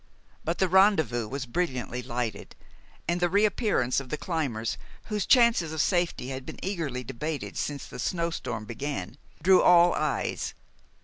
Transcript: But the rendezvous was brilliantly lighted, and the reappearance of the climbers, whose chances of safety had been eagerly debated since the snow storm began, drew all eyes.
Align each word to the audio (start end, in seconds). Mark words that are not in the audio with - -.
But 0.43 0.57
the 0.57 0.67
rendezvous 0.67 1.27
was 1.27 1.45
brilliantly 1.45 2.01
lighted, 2.01 2.55
and 3.07 3.19
the 3.19 3.29
reappearance 3.29 3.99
of 3.99 4.09
the 4.09 4.17
climbers, 4.17 4.75
whose 5.03 5.27
chances 5.27 5.71
of 5.71 5.79
safety 5.79 6.29
had 6.29 6.43
been 6.43 6.57
eagerly 6.65 7.03
debated 7.03 7.55
since 7.55 7.85
the 7.85 7.99
snow 7.99 8.31
storm 8.31 8.65
began, 8.65 9.17
drew 9.43 9.61
all 9.61 9.93
eyes. 9.93 10.55